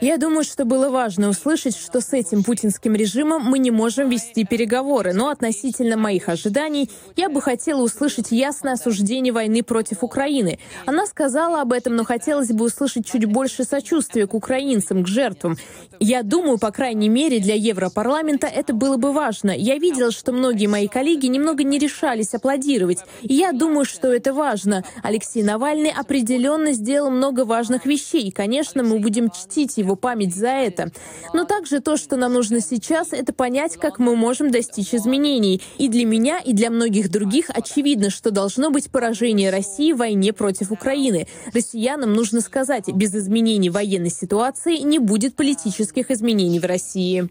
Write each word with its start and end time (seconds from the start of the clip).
Я 0.00 0.16
думаю, 0.16 0.42
что 0.42 0.64
было 0.64 0.88
важно 0.88 1.28
услышать, 1.28 1.76
что 1.76 2.00
с 2.00 2.14
этим 2.14 2.42
путинским 2.42 2.94
режимом 2.94 3.42
мы 3.42 3.58
не 3.58 3.70
можем 3.70 4.08
вести 4.08 4.46
переговоры, 4.46 5.12
но 5.12 5.28
относительно 5.28 5.98
моих 5.98 6.30
ожиданий 6.30 6.90
я 7.16 7.28
бы 7.28 7.42
хотела 7.42 7.82
услышать 7.82 8.30
ясное 8.30 8.72
осуждение 8.72 9.30
войны 9.30 9.62
против 9.62 10.02
Украины. 10.02 10.58
Она 10.86 11.04
сказала 11.04 11.60
об 11.60 11.74
этом, 11.74 11.96
но 11.96 12.04
хотелось 12.04 12.48
бы 12.48 12.64
услышать 12.64 13.04
чуть 13.04 13.26
больше 13.26 13.64
сочувствия 13.64 14.26
к 14.26 14.32
украинцам, 14.32 15.04
к 15.04 15.06
жертвам. 15.06 15.58
Я 16.00 16.22
думаю, 16.22 16.56
по 16.56 16.70
крайней 16.70 17.10
мере, 17.10 17.40
для 17.40 17.56
Европарламента 17.56 18.46
это 18.46 18.72
было 18.72 18.96
бы 18.96 19.12
важно. 19.12 19.50
Я 19.50 19.76
видела, 19.76 20.12
что 20.12 20.32
многие 20.32 20.66
мои 20.66 20.88
коллеги 20.88 21.26
немного 21.26 21.62
не 21.62 21.78
решались 21.78 22.32
аплодировать. 22.32 23.00
И 23.20 23.34
я 23.34 23.52
думаю, 23.52 23.84
что 23.84 24.10
это 24.10 24.32
важно. 24.32 24.82
Алексей 25.02 25.42
Навальный 25.42 25.90
определенно 25.90 26.72
сделал 26.72 27.10
много 27.10 27.44
важных 27.44 27.84
вещей. 27.84 27.97
И, 27.98 28.30
конечно, 28.30 28.82
мы 28.82 28.98
будем 28.98 29.30
чтить 29.30 29.76
его 29.76 29.96
память 29.96 30.34
за 30.34 30.48
это. 30.48 30.90
Но 31.34 31.44
также 31.44 31.80
то, 31.80 31.96
что 31.96 32.16
нам 32.16 32.32
нужно 32.32 32.60
сейчас, 32.60 33.12
это 33.12 33.32
понять, 33.32 33.76
как 33.76 33.98
мы 33.98 34.16
можем 34.16 34.50
достичь 34.50 34.94
изменений. 34.94 35.60
И 35.78 35.88
для 35.88 36.04
меня, 36.04 36.38
и 36.38 36.52
для 36.52 36.70
многих 36.70 37.10
других 37.10 37.50
очевидно, 37.50 38.10
что 38.10 38.30
должно 38.30 38.70
быть 38.70 38.90
поражение 38.90 39.50
России 39.50 39.92
в 39.92 39.98
войне 39.98 40.32
против 40.32 40.70
Украины. 40.72 41.26
Россиянам 41.52 42.12
нужно 42.12 42.40
сказать, 42.40 42.88
без 42.88 43.14
изменений 43.14 43.70
военной 43.70 44.10
ситуации 44.10 44.78
не 44.78 44.98
будет 44.98 45.36
политических 45.36 46.10
изменений 46.10 46.60
в 46.60 46.64
России. 46.64 47.28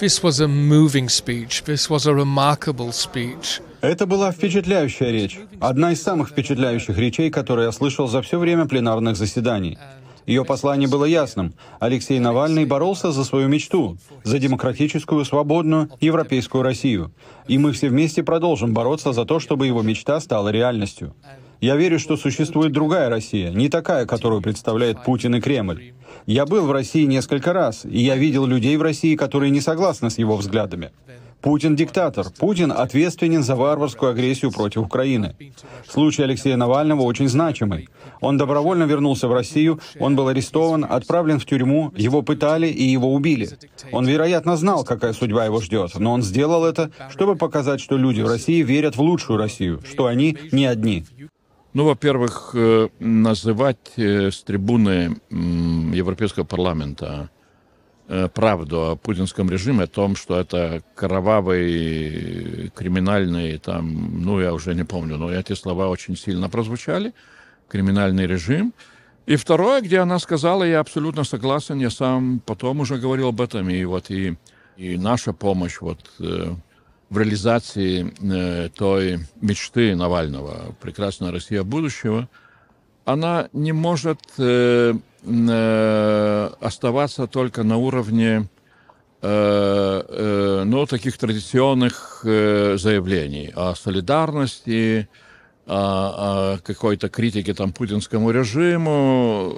This 0.00 0.22
was 0.22 0.40
a 0.40 0.46
moving 0.46 1.08
speech. 1.08 1.62
This 1.66 1.90
was 1.90 2.06
a 2.06 2.14
remarkable 2.14 2.90
speech. 2.90 3.60
Это 3.82 4.06
была 4.06 4.32
впечатляющая 4.32 5.10
речь. 5.10 5.38
Одна 5.60 5.92
из 5.92 6.02
самых 6.02 6.30
впечатляющих 6.30 6.96
речей, 6.96 7.30
которые 7.30 7.66
я 7.66 7.72
слышал 7.72 8.08
за 8.08 8.22
все 8.22 8.38
время 8.38 8.66
пленарных 8.66 9.16
заседаний. 9.16 9.78
Ее 10.26 10.44
послание 10.44 10.88
было 10.88 11.04
ясным. 11.04 11.54
Алексей 11.78 12.18
Навальный 12.18 12.64
боролся 12.64 13.12
за 13.12 13.24
свою 13.24 13.48
мечту, 13.48 13.96
за 14.22 14.38
демократическую, 14.38 15.24
свободную, 15.24 15.90
европейскую 16.00 16.62
Россию. 16.62 17.12
И 17.48 17.58
мы 17.58 17.72
все 17.72 17.88
вместе 17.88 18.22
продолжим 18.22 18.74
бороться 18.74 19.12
за 19.12 19.24
то, 19.24 19.40
чтобы 19.40 19.66
его 19.66 19.82
мечта 19.82 20.20
стала 20.20 20.50
реальностью. 20.50 21.14
Я 21.60 21.76
верю, 21.76 21.98
что 21.98 22.16
существует 22.16 22.72
другая 22.72 23.10
Россия, 23.10 23.50
не 23.50 23.68
такая, 23.68 24.06
которую 24.06 24.40
представляет 24.40 25.04
Путин 25.04 25.34
и 25.34 25.40
Кремль. 25.40 25.92
Я 26.26 26.46
был 26.46 26.66
в 26.66 26.72
России 26.72 27.04
несколько 27.04 27.52
раз, 27.52 27.84
и 27.84 28.00
я 28.00 28.16
видел 28.16 28.46
людей 28.46 28.76
в 28.76 28.82
России, 28.82 29.14
которые 29.14 29.50
не 29.50 29.60
согласны 29.60 30.10
с 30.10 30.18
его 30.18 30.36
взглядами. 30.36 30.90
Путин 31.40 31.74
диктатор. 31.74 32.26
Путин 32.38 32.70
ответственен 32.70 33.42
за 33.42 33.56
варварскую 33.56 34.12
агрессию 34.12 34.52
против 34.52 34.82
Украины. 34.82 35.34
Случай 35.88 36.22
Алексея 36.22 36.56
Навального 36.56 37.02
очень 37.02 37.28
значимый. 37.28 37.88
Он 38.20 38.36
добровольно 38.36 38.84
вернулся 38.84 39.28
в 39.28 39.32
Россию, 39.32 39.80
он 39.98 40.16
был 40.16 40.28
арестован, 40.28 40.84
отправлен 40.88 41.38
в 41.38 41.46
тюрьму, 41.46 41.92
его 41.96 42.22
пытали 42.22 42.66
и 42.66 42.84
его 42.84 43.14
убили. 43.14 43.48
Он, 43.92 44.06
вероятно, 44.06 44.56
знал, 44.56 44.84
какая 44.84 45.14
судьба 45.14 45.46
его 45.46 45.60
ждет, 45.60 45.92
но 45.98 46.12
он 46.12 46.22
сделал 46.22 46.64
это, 46.64 46.90
чтобы 47.10 47.36
показать, 47.36 47.80
что 47.80 47.96
люди 47.96 48.20
в 48.20 48.28
России 48.28 48.62
верят 48.62 48.96
в 48.96 49.00
лучшую 49.00 49.38
Россию, 49.38 49.80
что 49.90 50.06
они 50.06 50.36
не 50.52 50.66
одни. 50.66 51.04
Ну, 51.72 51.84
во-первых, 51.84 52.50
э, 52.54 52.88
называть 52.98 53.92
э, 53.96 54.30
с 54.32 54.42
трибуны 54.42 55.20
Европейского 55.30 56.44
парламента 56.44 57.30
правду 58.34 58.90
о 58.90 58.96
путинском 58.96 59.48
режиме, 59.50 59.84
о 59.84 59.86
том, 59.86 60.16
что 60.16 60.40
это 60.40 60.82
кровавый, 60.94 62.70
криминальный, 62.74 63.58
там, 63.58 64.22
ну, 64.22 64.40
я 64.40 64.52
уже 64.52 64.74
не 64.74 64.84
помню, 64.84 65.16
но 65.16 65.30
эти 65.30 65.52
слова 65.52 65.88
очень 65.88 66.16
сильно 66.16 66.48
прозвучали, 66.48 67.12
криминальный 67.68 68.26
режим. 68.26 68.72
И 69.26 69.36
второе, 69.36 69.80
где 69.80 70.00
она 70.00 70.18
сказала, 70.18 70.64
я 70.64 70.80
абсолютно 70.80 71.24
согласен, 71.24 71.78
я 71.78 71.90
сам 71.90 72.40
потом 72.44 72.80
уже 72.80 72.96
говорил 72.96 73.28
об 73.28 73.40
этом, 73.40 73.70
и 73.70 73.84
вот 73.84 74.10
и, 74.10 74.36
и 74.76 74.96
наша 74.98 75.32
помощь 75.32 75.80
вот 75.80 76.00
э, 76.18 76.52
в 77.10 77.18
реализации 77.18 78.12
э, 78.20 78.70
той 78.70 79.20
мечты 79.40 79.94
Навального 79.94 80.74
«Прекрасная 80.80 81.30
Россия 81.30 81.62
будущего», 81.62 82.28
она 83.04 83.48
не 83.52 83.72
может 83.72 84.20
э, 84.38 84.94
э, 85.22 86.50
оставаться 86.60 87.26
только 87.26 87.62
на 87.62 87.76
уровне 87.76 88.48
э, 89.22 90.02
э, 90.08 90.62
ну, 90.64 90.86
таких 90.86 91.18
традиционных 91.18 92.20
заявлений 92.22 93.52
о 93.54 93.74
солидарности, 93.74 95.08
о, 95.66 96.58
какой-то 96.58 97.08
критике 97.08 97.54
там 97.54 97.72
путинскому 97.72 98.30
режиму, 98.30 99.52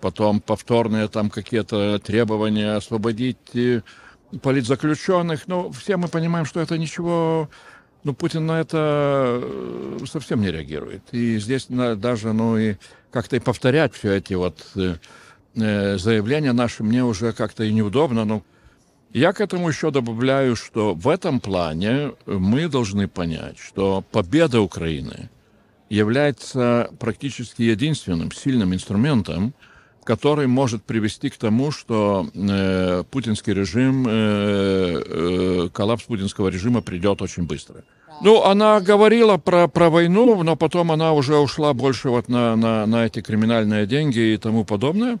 потом 0.00 0.40
повторные 0.40 1.08
там 1.08 1.30
какие-то 1.30 1.98
требования 1.98 2.76
освободить 2.76 3.38
политзаключенных. 4.42 5.48
Ну, 5.48 5.70
все 5.72 5.96
мы 5.96 6.08
понимаем, 6.08 6.44
что 6.44 6.60
это 6.60 6.78
ничего 6.78 7.48
ну, 8.02 8.14
Путин 8.14 8.46
на 8.46 8.60
это 8.60 9.40
э, 9.42 9.98
совсем 10.06 10.40
не 10.40 10.50
реагирует. 10.50 11.02
И 11.12 11.38
здесь 11.38 11.66
даже, 11.68 12.32
ну, 12.32 12.56
и 12.56 12.76
как-то 13.10 13.36
и 13.36 13.40
повторять 13.40 13.94
все 13.94 14.14
эти 14.14 14.34
вот 14.34 14.66
э, 14.76 14.96
э, 15.56 15.98
заявления 15.98 16.52
наши 16.52 16.82
мне 16.82 17.04
уже 17.04 17.32
как-то 17.32 17.64
и 17.64 17.72
неудобно. 17.72 18.24
Но 18.24 18.42
я 19.12 19.32
к 19.32 19.40
этому 19.40 19.68
еще 19.68 19.90
добавляю, 19.90 20.56
что 20.56 20.94
в 20.94 21.08
этом 21.08 21.40
плане 21.40 22.12
мы 22.26 22.68
должны 22.68 23.06
понять, 23.08 23.58
что 23.58 24.02
победа 24.12 24.60
Украины 24.60 25.28
является 25.90 26.90
практически 26.98 27.62
единственным 27.62 28.30
сильным 28.32 28.72
инструментом, 28.72 29.52
который 30.04 30.46
может 30.46 30.82
привести 30.82 31.30
к 31.30 31.36
тому, 31.36 31.70
что 31.70 32.28
э, 32.34 33.04
путинский 33.10 33.52
режим, 33.52 34.06
э, 34.08 35.02
э, 35.04 35.68
коллапс 35.72 36.04
путинского 36.04 36.48
режима 36.48 36.80
придет 36.80 37.22
очень 37.22 37.44
быстро. 37.44 37.84
Ну, 38.22 38.42
она 38.42 38.80
говорила 38.80 39.38
про, 39.38 39.66
про 39.66 39.88
войну, 39.88 40.42
но 40.42 40.54
потом 40.54 40.92
она 40.92 41.12
уже 41.12 41.38
ушла 41.38 41.72
больше 41.72 42.10
вот 42.10 42.28
на, 42.28 42.54
на, 42.54 42.84
на 42.86 43.06
эти 43.06 43.22
криминальные 43.22 43.86
деньги 43.86 44.34
и 44.34 44.36
тому 44.36 44.64
подобное. 44.64 45.18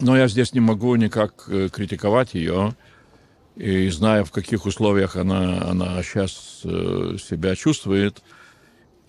Но 0.00 0.16
я 0.16 0.28
здесь 0.28 0.52
не 0.54 0.60
могу 0.60 0.94
никак 0.96 1.44
э, 1.48 1.68
критиковать 1.68 2.34
ее. 2.34 2.74
И 3.56 3.88
зная, 3.90 4.24
в 4.24 4.30
каких 4.30 4.66
условиях 4.66 5.16
она, 5.16 5.62
она 5.62 6.02
сейчас 6.02 6.60
э, 6.64 7.16
себя 7.20 7.56
чувствует, 7.56 8.22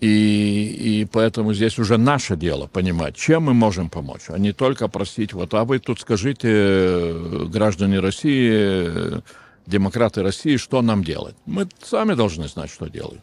и, 0.00 1.00
и 1.02 1.04
поэтому 1.04 1.52
здесь 1.52 1.78
уже 1.78 1.98
наше 1.98 2.36
дело 2.36 2.66
понимать, 2.66 3.16
чем 3.16 3.44
мы 3.44 3.54
можем 3.54 3.90
помочь, 3.90 4.22
а 4.28 4.38
не 4.38 4.52
только 4.52 4.88
просить, 4.88 5.34
вот, 5.34 5.52
а 5.52 5.64
вы 5.64 5.78
тут 5.78 6.00
скажите, 6.00 6.48
э, 6.50 7.44
граждане 7.48 8.00
России, 8.00 9.22
демократы 9.66 10.22
России, 10.22 10.56
что 10.56 10.80
нам 10.80 11.04
делать. 11.04 11.34
Мы 11.44 11.68
сами 11.82 12.14
должны 12.14 12.48
знать, 12.48 12.70
что 12.70 12.88
делать. 12.88 13.20